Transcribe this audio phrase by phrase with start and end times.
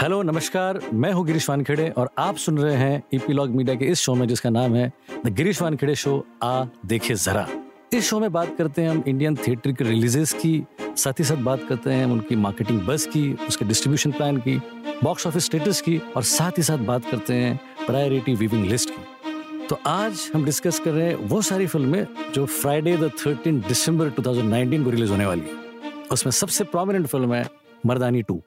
[0.00, 4.00] Hello, नमस्कार। मैं हूँ गिरीश वानखेड़े और आप सुन रहे हैं ईपीलॉग मीडिया के इस
[4.00, 4.92] शो में, जिसका नाम है
[5.26, 7.46] द गिरीश वानखेड़े शो, आ देखे जरा।
[7.92, 10.64] इस शो में बात करते हैं हम इंडियन थिएटर के रिलीजेस की,
[10.96, 14.56] साथ ही साथ बात करते हैं उनकी मार्केटिंग बस की, उसके डिस्ट्रीब्यूशन प्लान की,
[15.04, 19.66] बॉक्स ऑफ़िस स्टेटस की और साथ ही साथ बात करते हैं प्रायोरिटी वीविंग लिस्ट की।
[19.66, 24.10] तो आज हम डिस्कस कर रहे हैं वो सारी फ़िल्में जो फ्राइडे द थर्टीन दिसंबर
[24.10, 27.48] 2019 को रिलीज़ होने वाली है। उसमें सबसे प्रोमिनेंट फ़िल्म है
[27.86, 28.42] मर्दानी टू।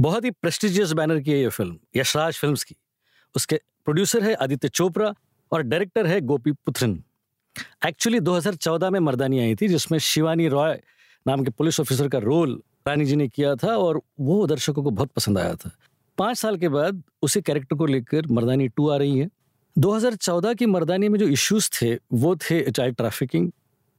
[0.00, 2.76] बहुत ही प्रेस्टिजियस बैनर की है ये फ़िल्म यशराज फिल्म्स की।
[3.36, 5.14] उसके प्रोड्यूसर है आदित्य चोपड़ा
[5.52, 7.02] और डायरेक्टर है गोपी पुत्रन
[7.86, 10.80] एक्चुअली 2014 में मर्दानी आई थी, जिसमें शिवानी रॉय
[11.26, 14.90] नाम के पुलिस ऑफिसर का रोल रानी जी ने किया था और वो दर्शकों को
[14.90, 15.70] बहुत पसंद आया था।
[16.18, 19.30] पाँच साल के बाद उसी कैरेक्टर को लेकर मर्दानी टू आ रही है।
[19.78, 23.52] 2014 की मर्दानी में जो इश्यूज़ थे, वो थे चाइल्ड ट्रैफिकिंग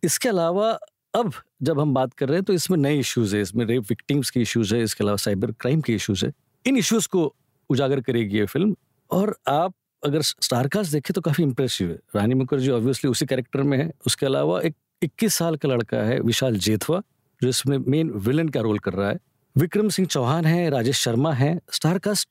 [0.04, 0.80] इसके अलावा
[1.16, 1.34] अब
[1.66, 4.42] जब हम बात कर रहे हैं तो इसमें नए इश्यूज़ है, इसमें रेप विक्टिम्स के
[4.42, 6.32] इश्यूज़ है, इसके अलावा साइबर क्राइम के इश्यूज़ है।
[6.66, 7.34] इन इश्यूज़ को
[7.70, 8.76] उजागर करेगी ये फ़िल्म
[9.12, 13.78] और आप अगर स्टारकास्ट देखें तो काफ़ी इंप्रेसिव है। रानी मुखर्जी ऑब्वियसली उसी कैरेक्टर में
[13.78, 17.02] है। उसके अलावा एक 21 साल का लड़का है, विशाल जेथवा
[17.42, 19.20] जो इसमें मेन विलन का रोल कर रहा है।
[19.58, 22.30] विक्रम सिंह चौहान है, राजेश शर्मा है। स्टारकास्ट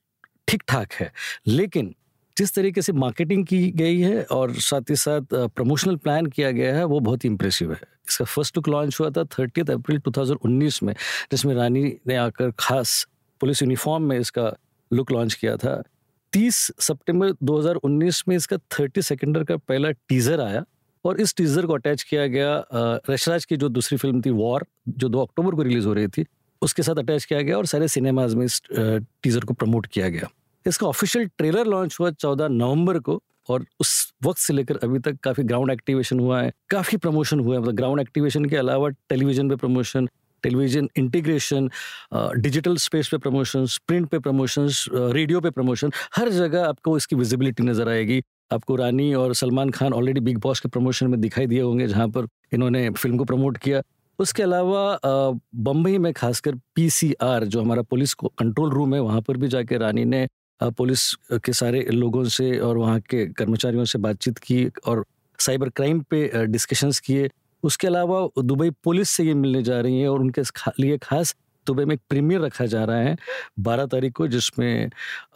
[0.48, 1.12] ठीक ठाक है।
[1.46, 1.94] लेकिन
[2.38, 6.76] जिस तरीके से मार्केटिंग की गई है, और साथ ही साथ प्रमोशनल प्लान किया गया
[6.76, 10.82] है, वो बहुत ही इंप्रेसिव है। इसका फ़र्स्ट लुक लॉन्च हुआ था थर्टी अप्रैल 2019
[10.82, 10.94] में,
[11.30, 13.06] जिसमें रानी ने आकर खास
[13.40, 14.52] पुलिस यूनिफॉर्म में इसका
[14.90, 15.82] लुक लॉन्च किया था।
[16.32, 20.64] 30 सितंबर 2019 में इसका 30 सेकेंडर का पहला टीजर आया
[21.04, 25.08] और इस टीजर को अटैच किया गया रशराज की जो दूसरी फ़िल्म थी वॉर जो
[25.08, 26.24] 2 अक्टूबर को रिलीज़ हो रही थी,
[26.62, 30.28] उसके साथ अटैच किया गया और सारे सिनेमाज में इस टीजर को प्रमोट किया गया।
[30.66, 35.16] इसका ऑफिशियल ट्रेलर लॉन्च हुआ चौदह नवंबर को और उस वक्त से लेकर अभी तक
[35.22, 39.48] काफ़ी ग्राउंड एक्टिवेशन हुआ है, काफ़ी प्रमोशन हुआ है। मतलब ग्राउंड एक्टिवेशन के अलावा टेलीविज़न
[39.48, 40.08] पे promotion
[40.44, 41.68] television integration
[42.14, 44.68] digital space पे प्रमोशन प्रिंट पे प्रमोशन
[45.12, 48.22] रेडियो पे प्रमोशन हर जगह आपको इसकी विजिबिलिटी नज़र आएगी।
[48.52, 52.08] आपको रानी और Salman Khan already Bigg Boss के प्रमोशन में दिखाई दिए होंगे, जहाँ
[52.08, 53.82] पर इन्होंने फ़िल्म को प्रमोट किया।
[54.18, 59.36] उसके अलावा बम्बई में खासकर पीसीआर जो हमारा पुलिस को कंट्रोल रूम है, वहाँ पर
[59.36, 60.26] भी जाके रानी ने
[60.60, 61.12] पुलिस
[61.44, 65.04] के सारे लोगों से और वहाँ के कर्मचारियों से बातचीत की और
[65.38, 67.30] साइबर क्राइम पे डिस्कशंस किए।
[67.62, 70.42] उसके अलावा दुबई पुलिस से ये मिलने जा रही हैं और उनके
[70.80, 71.34] लिए खास
[71.66, 73.16] दुबई में एक प्रीमियर रखा जा रहा है
[73.58, 74.90] बारह तारीख को, जिसमें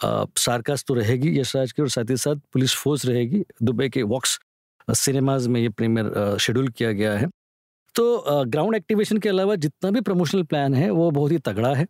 [0.04, 4.38] सारकास तो रहेगी यशराज की और साथ ही साथ पुलिस फोर्स रहेगी। दुबई के वॉक्स
[4.88, 7.28] सिनेमाज में ये प्रीमियर शेड्यूल किया गया है।
[7.94, 11.86] तो ग्राउंड एक्टिवेशन के अलावा जितना भी प्रमोशनल प्लान है, वो बहुत ही तगड़ा है।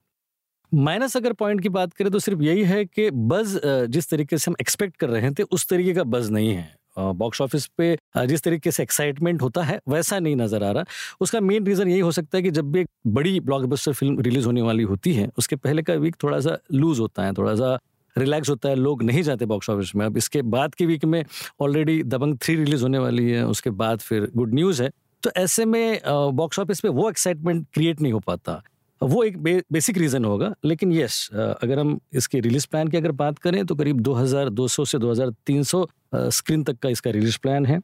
[0.72, 4.50] माइनस अगर पॉइंट की बात करें तो सिर्फ़ यही है कि बज जिस तरीके से
[4.50, 6.76] हम एक्सपेक्ट कर रहे थे उस तरीके का बज नहीं है।
[7.14, 7.96] बॉक्स ऑफ़िस पे
[8.26, 10.84] जिस तरीके से एक्साइटमेंट होता है, वैसा नहीं नज़र आ रहा।
[11.20, 14.46] उसका मेन रीज़न यही हो सकता है कि जब भी एक बड़ी ब्लॉकबस्टर फ़िल्म रिलीज़
[14.46, 17.78] होने वाली होती है, उसके पहले का वीक थोड़ा सा लूज होता है थोड़ा सा
[18.16, 21.24] रिलैक्स होता है, लोग नहीं जाते बॉक्स ऑफ़िस में। अब इसके बाद के वीक में
[21.60, 24.90] ऑलरेडी दबंग थ्री रिलीज़ होने वाली है, उसके बाद फिर गुड न्यूज़ है।
[25.22, 28.62] तो ऐसे में बॉक्स ऑफ़िस पे वो एक्साइटमेंट क्रिएट नहीं हो पाता।
[29.02, 33.12] वो एक बे, बेसिक रीज़न होगा लेकिन यस अगर हम इसके रिलीज़ प्लान की अगर
[33.12, 35.84] बात करें तो करीब 2200 से 2300
[36.32, 37.78] स्क्रीन तक का इसका रिलीज़ प्लान है।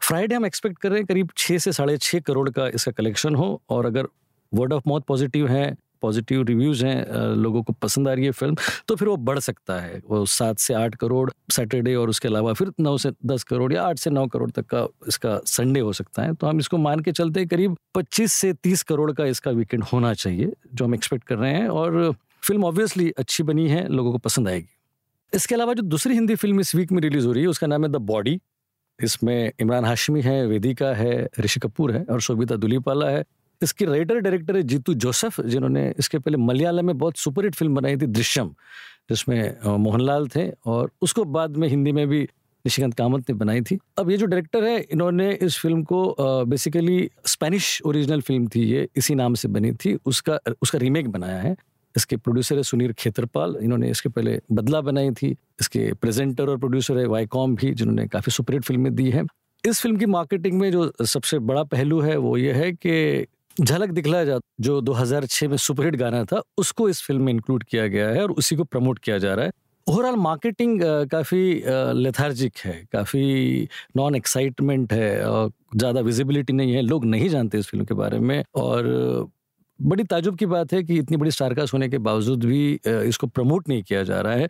[0.00, 3.34] फ्राइडे हम एक्सपेक्ट कर रहे हैं करीब छः से साढ़े छः करोड़ का इसका कलेक्शन
[3.34, 4.08] हो और अगर
[4.52, 8.56] वर्ड ऑफ़ माउथ पॉजिटिव है पॉजिटिव रिव्यूज़ हैं लोगों को पसंद आ रही है फ़िल्म
[8.88, 12.52] तो फिर वो बढ़ सकता है। वो सात से आठ करोड़ सैटरडे और उसके अलावा
[12.52, 15.92] फिर नौ से दस करोड़ या आठ से नौ करोड़ तक का इसका संडे हो
[15.92, 19.50] सकता है। तो हम इसको मान के चलते करीब पच्चीस से तीस करोड़ का इसका
[19.50, 23.86] वीकेंड होना चाहिए, जो हम एक्सपेक्ट कर रहे हैं, और फ़िल्म ऑब्वियसली अच्छी बनी है,
[23.88, 24.68] लोगों को पसंद आएगी।
[25.32, 27.84] इसके अलावा जो दूसरी हिंदी फ़िल्म इस वीक में रिलीज़ हो रही है, उसका नाम
[27.84, 28.38] है द बॉडी
[28.98, 33.24] इसमें इमरान हाशमी है, वेदिका है, ऋषि कपूर है, और शोभिता दुलीपाला है।
[33.62, 37.96] इसकी राइटर डायरेक्टर है जीतू जोसेफ, जिन्होंने इसके पहले मलयालम में बहुत सुपरहिट फ़िल्म बनाई
[37.96, 38.54] थी, दृश्यम,
[39.10, 42.22] जिसमें मोहनलाल थे और उसको बाद में हिंदी में भी
[42.64, 47.08] निशिकांत कामत ने बनाई थी। अब ये जो डायरेक्टर है, इन्होंने इस फ़िल्म को बेसिकली
[47.26, 51.56] स्पेनिश ओरिजिनल फ़िल्म थी ये, इसी नाम से बनी थी। उसका उसका रीमेक बनाया है।
[51.94, 55.30] इसके प्रोड्यूसर है सुनील खेतरपाल, इन्होंने इसके पहले बदला बनाई थी।
[55.60, 59.24] इसके प्रेजेंटर और प्रोड्यूसर है वाईकॉम भी, जिन्होंने काफ़ी सुपरहिट फ़िल्में दी हैं।
[59.64, 63.26] इस फ़िल्म की मार्केटिंग में जो सबसे बड़ा पहलू है, वो ये है कि
[63.58, 67.86] झलक दिखलाया जा, जो 2006 में सुपरहिट गाना था, उसको इस फ़िल्म में इंक्लूड किया
[67.88, 69.50] गया है और उसी को प्रमोट किया जा रहा है।
[69.86, 71.62] ओवरऑल मार्केटिंग काफ़ी
[71.94, 75.10] लेथार्जिक है, काफ़ी नॉन एक्साइटमेंट है
[75.76, 79.28] ज़्यादा विजिबिलिटी नहीं है, लोग नहीं जानते इस फ़िल्म के बारे में, और
[79.80, 83.68] बड़ी ताजुब की बात है कि इतनी बड़ी स्टारकास्ट होने के बावजूद भी इसको प्रमोट
[83.68, 84.48] नहीं किया जा रहा है।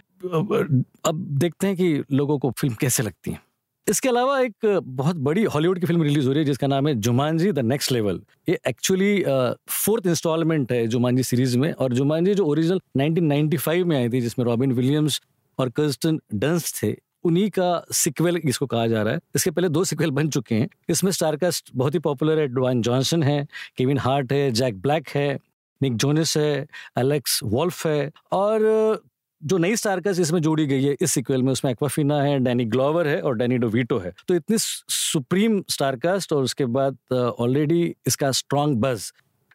[1.05, 3.41] अब देखते हैं कि लोगों को फ़िल्म कैसे लगती है।
[3.89, 6.95] इसके अलावा एक बहुत बड़ी हॉलीवुड की फ़िल्म रिलीज़ हो रही है, जिसका नाम है
[6.97, 9.23] जुमानजी द नेक्स्ट लेवल ये एक्चुअली
[9.69, 14.45] फोर्थ इंस्टॉलमेंट है जुमानजी सीरीज़ में, और जुमानजी जो ओरिजिनल 1995 में आई थी, जिसमें
[14.47, 15.21] रॉबिन विलियम्स
[15.59, 16.95] और कर्स्टन डंस थे,
[17.25, 20.69] उन्हीं का सिक्वल इसको कहा जा रहा है। इसके पहले दो सिक्वल बन चुके हैं।
[20.89, 23.47] इसमें स्टारकास्ट बहुत ही पॉपुलर है डवान जॉनसन है
[23.79, 25.39] केविन हार्ट है जैक ब्लैक है
[25.81, 26.67] निक जोनिस है
[26.99, 29.03] एलेक्स वॉल्फ है, और
[29.43, 33.09] जो नई स्टारकास्ट इसमें जोड़ी गई है, इस सिक्वेल में उसमें एक्वाफिना है डैनी ग्लोवर
[33.09, 38.79] है और डैनी डोवीटो है। तो इतनी सुप्रीम स्टारकास्ट और उसके बाद ऑलरेडी इसका स्ट्रॉन्ग
[38.81, 39.11] बज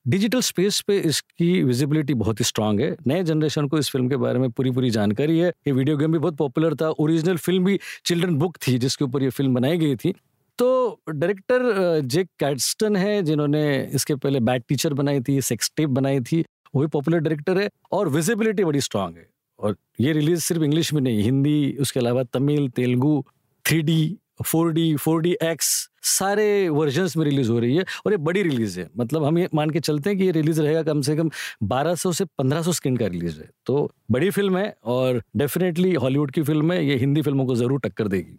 [0.06, 4.18] डिजिटल स्पेस पे इसकी विजिबिलिटी बहुत ही स्ट्रांग है। नए जनरेशन को इस फ़िल्म के
[4.18, 7.66] बारे में पूरी पूरी जानकारी है ये वीडियो गेम भी बहुत पॉपुलर था। ओरिजिनल फ़िल्म
[7.66, 10.14] भी चिल्ड्रन बुक थी, जिसके ऊपर ये फ़िल्म बनाई गई थी।
[10.60, 16.20] तो डायरेक्टर जेक कैटस्टन है, जिन्होंने इसके पहले बैड टीचर बनाई थी सेक्स टेप बनाई
[16.22, 16.44] थी,
[16.76, 19.28] वो भी पॉपुलर डायरेक्टर है और विजिबिलिटी बड़ी स्ट्रांग है।
[19.64, 23.24] और ये रिलीज़ सिर्फ़ इंग्लिश में नहीं, हिंदी, उसके अलावा Tamil, Telugu,
[23.66, 25.68] three D, four D four D X,
[26.04, 29.50] सारे वर्जन्स में रिलीज़ हो रही है और ये बड़ी रिलीज़ है। मतलब हम ये
[29.56, 31.30] मान के चलते हैं कि ये रिलीज़ रहेगा कम से कम
[31.64, 36.42] 1200 से 1500 स्क्रीन का रिलीज़ है। तो बड़ी फ़िल्म है और डेफिनेटली हॉलीवुड की
[36.42, 38.38] फ़िल्म है, ये हिंदी फ़िल्मों को ज़रूर टक्कर देगी।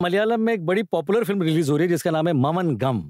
[0.00, 3.02] मलयालम में एक बड़ी पॉपुलर फ़िल्म रिलीज़ हो रही है, जिसका नाम है ममन गम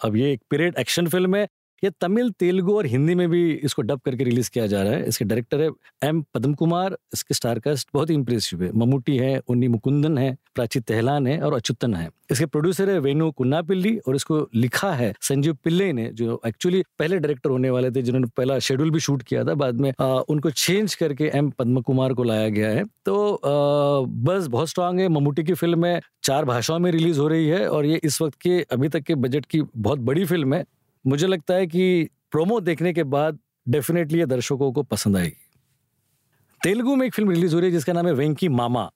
[0.00, 1.46] अब ये एक पीरियड एक्शन फ़िल्म है
[1.82, 5.08] ये तमिल तेलुगु और हिंदी में भी इसको डब करके रिलीज़ किया जा रहा है।
[5.08, 5.68] इसके डायरेक्टर है
[6.04, 10.80] एम पद्म कुमार इसके स्टारकास्ट बहुत ही इंप्रेसिव है। ममूटी है उन्नी मुकुंदन है प्राची
[10.80, 15.56] तेहलान है और अच्युतन है। इसके प्रोड्यूसर है वेणु कुन्नापिल्ली और इसको लिखा है संजीव
[15.64, 19.44] पिल्ले ने जो एक्चुअली पहले डायरेक्टर होने वाले थे जिन्होंने पहला शेड्यूल भी शूट किया
[19.44, 23.34] था। बाद में आ, उनको चेंज करके एम पद्म कुमार को लाया गया है। तो
[23.34, 27.48] आ, बस बहुत स्ट्रांग है। ममूटी की फ़िल्म है चार भाषाओं में रिलीज़ हो रही
[27.48, 30.64] है और ये इस वक्त के अभी तक के बजट की बहुत बड़ी फ़िल्म है।
[31.04, 35.40] मुझे लगता है कि प्रोमो देखने के बाद डेफिनेटली ये दर्शकों को पसंद आएगी।
[36.60, 38.90] तेलुगु में एक फ़िल्म रिलीज़ हो रही है, जिसका नाम है वेंकी मामा।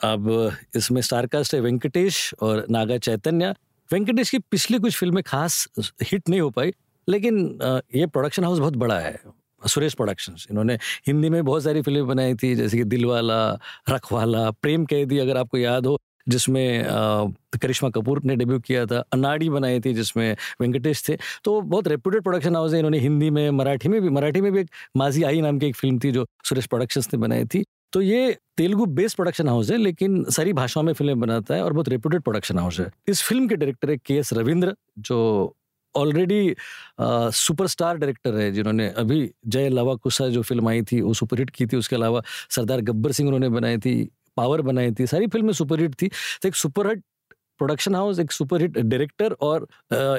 [0.00, 3.54] अब इसमें स्टारकास्ट है वेंकटेश और नागा चैतन्य।
[3.90, 5.66] वेंकटेश की पिछली कुछ फ़िल्में खास
[6.02, 6.72] हिट नहीं हो पाई,
[7.08, 7.58] लेकिन
[7.94, 9.18] ये प्रोडक्शन हाउस बहुत बड़ा है।
[9.62, 10.74] सुरेश प्रोडक्शंस इन्होंने
[11.06, 13.58] हिंदी में बहुत सारी फ़िल्में बनाई थी, जैसे कि दिलवाला,
[13.90, 16.84] रखवाला, प्रेम कैदी अगर आपको याद हो। जिसमें
[17.62, 22.22] करिश्मा कपूर ने डेब्यू किया था, अनाड़ी बनाई थी जिसमें वेंकटेश थे। तो बहुत रेप्यूटेड
[22.22, 25.40] प्रोडक्शन हाउस है, इन्होंने हिंदी में, मराठी में भी, मराठी में भी एक माजी आई
[25.40, 29.16] नाम की एक फ़िल्म थी जो सुरेश प्रोडक्शंस ने बनाई थी। तो ये तेलुगु बेस्ड
[29.16, 32.80] प्रोडक्शन हाउस है, लेकिन सारी भाषाओं में फ़िल्में बनाता है और बहुत रेप्यूटेड प्रोडक्शन हाउस
[32.80, 35.54] है। इस फ़िल्म के डायरेक्टर है के एस रविंद्र, जो
[35.94, 36.54] ऑलरेडी
[37.00, 41.66] सुपरस्टार डायरेक्टर है, जिन्होंने अभी जय लवा कुसा जो फ़िल्म आई थी, वो सुपरहिट की
[41.66, 45.94] थी। उसके अलावा सरदार गब्बर सिंह उन्होंने बनाई थी। पावर बनाई थी, सारी फ़िल्में सुपरहिट
[46.02, 47.02] थी। तो एक सुपरहिट
[47.58, 49.66] प्रोडक्शन हाउस एक सुपरहिट डायरेक्टर और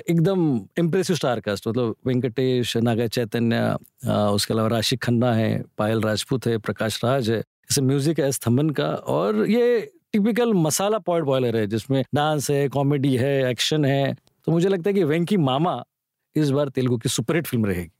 [0.09, 0.45] एकदम
[0.79, 3.75] इम्प्रेसिव स्टार कास्ट मतलब वेंकटेश नागा चैतन्य
[4.07, 7.39] उसके अलावा राशि खन्ना है पायल राजपूत है प्रकाश राज है
[7.69, 9.79] इसे म्यूज़िक है स्तंभन का और ये
[10.13, 14.89] टिपिकल मसाला पॉइंट बॉयलर है, जिसमें डांस है कॉमेडी है एक्शन है। तो मुझे लगता
[14.89, 15.83] है कि वेंकी मामा
[16.35, 17.91] इस बार तेलुगु की सुपरहिट फ़िल्म रहेगी।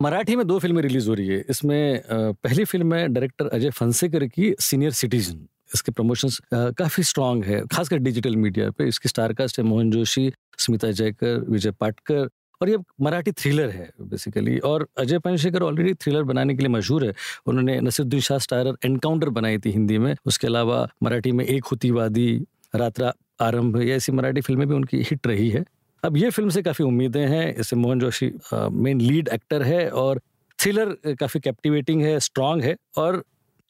[0.00, 4.26] मराठी में दो फ़िल्में रिलीज़ हो रही है। इसमें पहली फ़िल्म है डायरेक्टर अजय फंसेकर
[4.26, 9.64] की सीनियर सिटीजन। इसके प्रमोशंस काफ़ी स्ट्रांग है। खासकर डिजिटल मीडिया पे इसकी स्टारकास्ट है
[9.64, 12.28] मोहन जोशी, स्मिता जयकर, विजय पाटकर
[12.60, 17.04] और ये मराठी थ्रिलर है बेसिकली और अजय पंचशेखर ऑलरेडी थ्रिलर बनाने के लिए मशहूर
[17.04, 17.12] है।
[17.46, 21.90] उन्होंने नसीरुद्दीन शाह स्टारर एनकाउंटर बनाई थी हिंदी में। उसके अलावा मराठी में एक होती
[21.90, 22.30] वादी
[22.74, 25.64] रात्रा आरंभ, या ऐसी मराठी फ़िल्में भी उनकी हिट रही है।
[26.02, 30.20] अब ये फ़िल्म से काफ़ी उम्मीदें हैं। इसे Mohan Joshi main lead actor है और
[30.58, 33.22] थ्रिलर काफ़ी कैप्टिवेटिंग है स्ट्रांग है और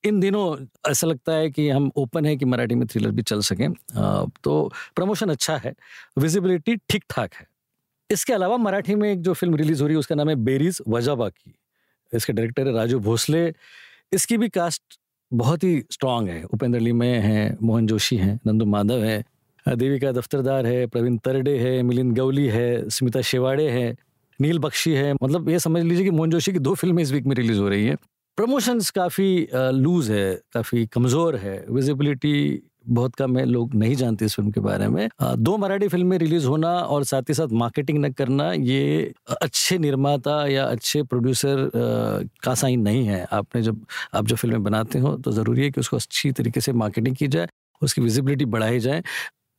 [0.04, 0.56] इन दिनों
[0.90, 3.72] ऐसा लगता है कि हम ओपन है कि मराठी में थ्रिलर भी चल सकें।
[4.44, 5.74] तो प्रमोशन अच्छा है
[6.18, 7.46] विजिबिलिटी ठीक ठाक है।
[8.10, 10.78] इसके अलावा मराठी में एक जो फ़िल्म रिलीज़ हो रही है, उसका नाम है बेरीज
[10.88, 11.54] वजाबा की।
[12.12, 13.52] इसके डायरेक्टर है राजू भोसले।
[14.12, 14.98] इसकी भी कास्ट
[15.32, 19.22] बहुत ही स्ट्रांग है। उपेंद्र लीमे हैं, मोहन जोशी हैं, नंदू माधव है।
[19.68, 23.96] देविका दफ्तरदार है, प्रवीण तरडे है, मिलिंद गवली है, स्मिता शेवाड़े है,
[24.40, 27.26] नील बख्शी है। मतलब ये समझ लीजिए कि मोहन जोशी की दो फ़िल्में इस वीक
[27.26, 27.96] में रिलीज़ हो रही है।
[28.38, 34.34] प्रमोशंस काफ़ी लूज है, काफ़ी कमज़ोर है। विजिबिलिटी बहुत कम है, लोग नहीं जानते इस
[34.34, 38.10] फ़िल्म के बारे में। दो मराठी फ़िल्में रिलीज़ होना और साथ ही साथ मार्केटिंग न
[38.12, 41.70] करना, ये अच्छे निर्माता या अच्छे प्रोड्यूसर
[42.44, 43.84] का साइन नहीं है। आपने जब,
[44.14, 47.28] आप जो फ़िल्में बनाते हो तो ज़रूरी है कि उसको अच्छी तरीके से मार्केटिंग की
[47.28, 47.48] जाए,
[47.82, 49.02] उसकी विजिबिलिटी बढ़ाई जाए।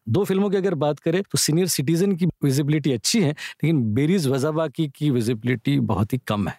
[0.10, 4.28] दो फ़िल्मों की अगर बात करें तो सीनियर सिटीजन की विजिबिलिटी अच्छी है लेकिन बेरीज
[4.28, 6.58] वजाबा की, विजिबिलिटी बहुत ही कम है।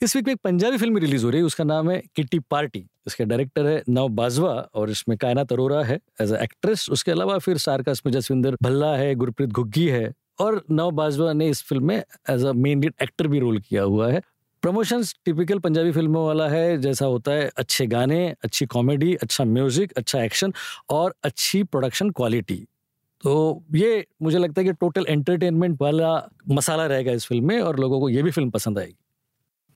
[0.00, 2.84] इस वीक में एक पंजाबी फ़िल्म रिलीज़ हो रही है उसका नाम है किटी पार्टी।
[3.06, 7.38] इसके डायरेक्टर है नव बाजवा और इसमें कायनात अरोरा है एज ए एक्ट्रेस उसके अलावा
[7.38, 11.86] फिर स्टारकास्ट में जसविंदर भल्ला है गुरप्रीत घुग्गी है और नव बाजवा ने इस फ़िल्म
[11.86, 14.22] में as a main lead actor भी रोल किया हुआ है।
[14.62, 19.92] प्रमोशंस टिपिकल पंजाबी फ़िल्मों वाला है जैसा होता है अच्छे गाने अच्छी कॉमेडी अच्छा म्यूज़िक
[19.92, 20.52] अच्छा एक्शन
[20.90, 22.64] और अच्छी प्रोडक्शन क्वालिटी
[23.24, 27.80] तो ये मुझे लगता है कि टोटल एंटरटेनमेंट वाला मसाला रहेगा इस फ़िल्म में और
[27.80, 28.96] लोगों को ये भी फ़िल्म पसंद आएगी।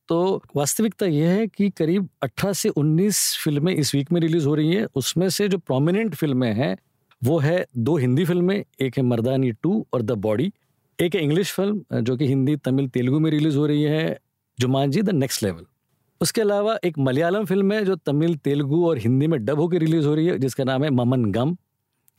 [0.08, 4.54] तो वास्तविकता यह है कि करीब 18 से 19 फ़िल्में इस वीक में रिलीज़ हो
[4.54, 6.76] रही हैं। उसमें से जो प्रोमिनेंट फ़िल्में हैं,
[7.24, 10.52] वो है दो हिंदी फ़िल्में एक है मर्दानी टू और द बॉडी,
[11.00, 14.18] एक है इंग्लिश फ़िल्म जो कि हिंदी, तमिल, तेलुगु में रिलीज़ हो रही है,
[14.58, 15.64] जुमानजी द नेक्स्ट लेवल।
[16.20, 20.06] उसके अलावा एक मलयालम फ़िल्म है, जो तमिल, तेलुगु और हिंदी में डब होकर रिलीज़
[20.06, 21.56] हो रही है, जिसका नाम है ममन गम।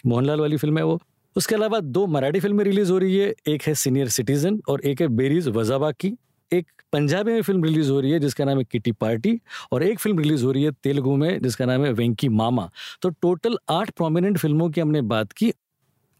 [0.05, 1.00] मोहनलाल वाली फ़िल्म है वो।
[1.36, 5.01] उसके अलावा दो मराठी फ़िल्में रिलीज़ हो रही है, एक है सीनियर सिटीजन और एक
[5.01, 6.13] है बेरीज वजाबा की
[6.51, 9.39] एक पंजाबी में फ़िल्म रिलीज़ हो रही है, जिसका नाम है किटी पार्टी
[9.71, 12.69] और एक फ़िल्म रिलीज़ हो रही है तेलुगु में, जिसका नाम है वेंकी मामा
[13.01, 15.51] तो टोटल आठ प्रोमिनेंट फ़िल्मों की हमने बात की।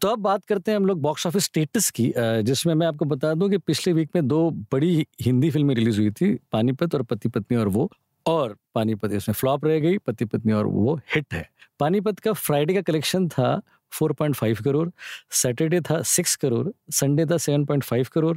[0.00, 3.32] तो अब बात करते हैं हम लोग बॉक्स ऑफ़िस स्टेटस की जिसमें मैं आपको बता
[3.34, 7.28] दूँ कि पिछले वीक में दो बड़ी हिंदी फ़िल्में रिलीज़ हुई थी, पानीपत और पति
[7.28, 7.90] पत्नी और वो,
[8.26, 11.48] और पानीपत इसमें फ्लॉप रह गई, पति पत्नी और वो हिट है।
[11.80, 13.60] पानीपत का फ्राइडे का कलेक्शन था
[13.92, 14.88] 4.5 करोड़,
[15.32, 18.36] सैटरडे था 6 करोड़, संडे था 7.5 करोड़,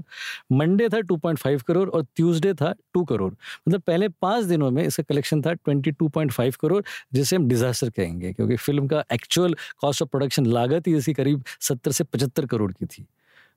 [0.52, 5.04] मंडे था 2.5 करोड़ और ट्यूसडे था 2 करोड़। मतलब पहले पाँच दिनों में इसका
[5.04, 6.84] कलेक्शन था 22.5 करोड़,
[7.14, 11.44] जिसे हम डिजास्टर कहेंगे, क्योंकि फ़िल्म का एक्चुअल कॉस्ट ऑफ़ प्रोडक्शन लागत ही इसकी करीब
[11.62, 13.06] सत्तर से पचहत्तर करोड़ की थी।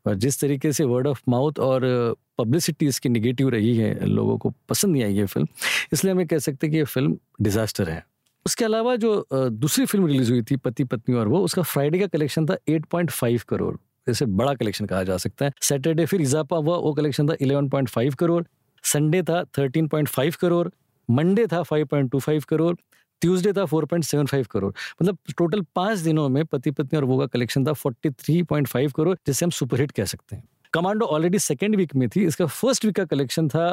[0.06, 1.82] और जिस तरीके से वर्ड ऑफ़ माउथ और
[2.38, 5.46] पब्लिसिटी इसकी निगेटिव रही है, लोगों को पसंद नहीं आई ये फ़िल्म,
[5.92, 8.04] इसलिए हमें कह सकते हैं कि ये फ़िल्म डिजास्टर है।
[8.46, 12.06] उसके अलावा जो दूसरी फ़िल्म रिलीज़ हुई थी, पति पत्नी और वो, उसका फ्राइडे का
[12.06, 13.74] कलेक्शन था 8.5 करोड़।
[14.06, 18.14] जैसे बड़ा कलेक्शन कहा जा सकता है। सैटरडे फिर इजाफा हुआ, वो कलेक्शन था 11.5
[18.14, 18.42] करोड़।
[18.84, 20.68] संडे था 13.5 करोड़।
[21.08, 22.74] मंडे था 5.25 करोड़।
[23.22, 24.72] ट्यूसडे था 4.75 करोड़।
[25.02, 29.44] मतलब टोटल पाँच दिनों में पति पत्नी और वो का कलेक्शन था 43.5 करोड़, जिसे
[29.44, 33.04] हम सुपरहिट कह सकते हैं। कमांडो ऑलरेडी सेकेंड वीक में थी। इसका फ़र्स्ट वीक का
[33.04, 33.66] कलेक्शन था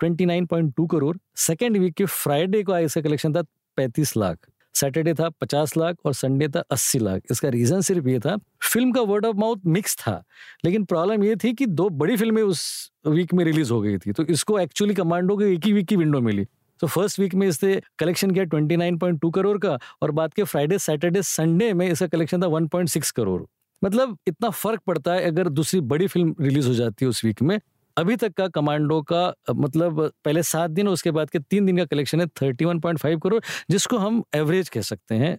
[0.00, 3.42] 29.2 करोड़। सेकेंड वीक के फ्राइडे को इसका कलेक्शन था
[3.76, 4.38] पैंतीस लाख,
[4.74, 8.92] सैटरडे था पचास लाख और संडे था अस्सी लाख। इसका रीजन सिर्फ़ ये था, फ़िल्म
[8.92, 10.22] का वर्ड ऑफ़ माउथ मिक्स था,
[10.64, 14.12] लेकिन प्रॉब्लम ये थी कि दो बड़ी फ़िल्में उस वीक में रिलीज़ हो गई थी
[14.12, 16.46] तो इसको एक्चुअली कमांडो की एक ही वीक की विंडो मिली।
[16.80, 21.22] तो फ़र्स्ट वीक में इसने कलेक्शन किया 29.2 करोड़ का और बाद के फ्राइडे सैटरडे
[21.22, 23.42] संडे में इसका कलेक्शन था 1.6 करोड़
[23.82, 27.42] मतलब इतना फ़र्क पड़ता है अगर दूसरी बड़ी फ़िल्म रिलीज़ हो जाती है उस वीक
[27.42, 27.58] में
[27.96, 31.84] अभी तक का कमांडो का मतलब पहले सात दिन उसके बाद के तीन दिन का
[31.84, 35.38] कलेक्शन है thirty one point five crore, जिसको हम एवरेज कह सकते हैं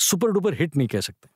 [0.00, 1.28] सुपर डुपर हिट नहीं कह सकते।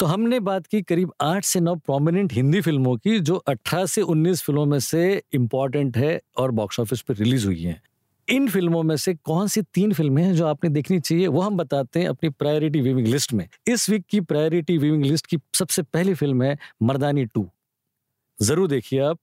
[0.00, 4.02] तो हमने बात की करीब आठ से नौ प्रोमिनेंट हिंदी फ़िल्मों की, जो अठारह से
[4.02, 7.80] उन्नीस फ़िल्मों में से इंपॉर्टेंट है और बॉक्स ऑफ़िस पर रिलीज़ हुई हैं।
[8.28, 11.56] इन फ़िल्मों में से कौन सी तीन फ़िल्में हैं जो आपने देखनी चाहिए, वो हम
[11.56, 15.82] बताते हैं अपनी प्रायोरिटी व्यूविंग लिस्ट में। इस वीक की प्रायोरिटी व्यूविंग लिस्ट की सबसे
[15.84, 17.48] पहली फ़िल्म है मर्दानी टू।
[18.38, 19.18] ज़रूर देखिए आप।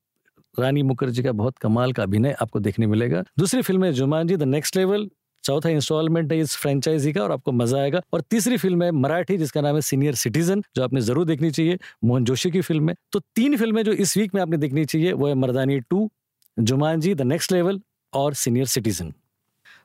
[0.59, 4.35] रानी मुखर्जी का बहुत कमाल का अभिनय आपको देखने मिलेगा। दूसरी फ़िल्म है Jumanji
[4.35, 5.09] the next level
[5.43, 9.37] चौथा इंस्टॉलमेंट है इस फ्रेंचाइजी का और आपको मज़ा आएगा। और तीसरी फ़िल्म है मराठी,
[9.37, 12.95] जिसका नाम है सीनियर सिटीजन जो आपने ज़रूर देखनी चाहिए। मोहन जोशी की फ़िल्म है।
[13.11, 16.09] तो तीन फ़िल्में जो इस वीक में आपने देखनी चाहिए, वो है Mardaani two
[16.99, 17.81] Jumanji the next level
[18.13, 19.13] और सीनियर सिटीजन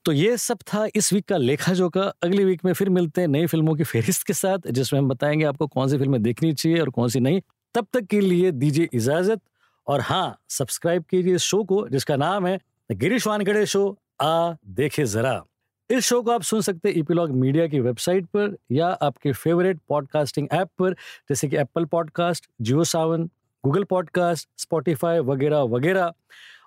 [0.05, 3.29] तो ये सब था इस वीक का लेखा जोखा। अगली वीक में फिर मिलते हैं
[3.29, 6.79] नई फ़िल्मों की फेहरिस्त के साथ, जिसमें हम बताएँगे आपको कौन सी फ़िल्में देखनी चाहिए
[6.81, 7.41] और कौन सी नहीं।
[7.75, 9.41] तब तक के लिए दीजिए इजाज़त।
[9.89, 12.59] और हाँ सब्सक्राइब कीजिए इस शो को, जिसका नाम है
[12.91, 15.43] गिरीश वानखेड़े शो आ देखे जरा।
[15.91, 19.79] इस शो को आप सुन सकते हैं ईपीलॉग मीडिया की वेबसाइट पर या आपके फेवरेट
[19.89, 20.93] पॉडकास्टिंग ऐप पर,
[21.29, 23.29] जैसे कि Apple Podcast Jio Saavn
[23.65, 26.13] Google Podcast Spotify वगैरह वगैरह।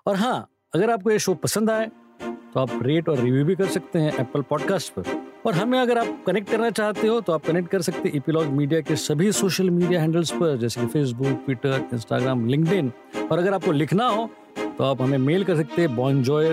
[0.06, 1.86] और हाँ अगर आपको ये शो पसंद आए
[2.24, 5.98] तो आप रेट और रिव्यू भी कर सकते हैं एप्पल पॉडकास्ट पर। और हमें अगर
[5.98, 9.30] आप कनेक्ट करना चाहते हो तो आप कनेक्ट कर सकते हैं ईपीलॉग मीडिया के सभी
[9.32, 12.90] सोशल मीडिया हैंडल्स पर, जैसे कि फेसबुक ट्विटर इंस्टाग्राम लिंकड
[13.30, 16.52] और अगर आपको लिखना हो तो आप हमें मेल कर सकते हैं bonjour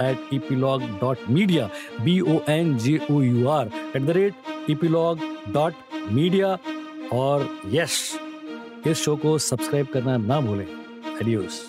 [0.00, 1.68] at epilogue dot media
[2.02, 5.20] B O N J O U R at the rate epilogue
[5.54, 5.74] dot
[6.12, 6.56] media
[7.12, 8.00] और यस
[8.86, 11.60] इस शो को सब्सक्राइब करना ना भूलें। एडियोस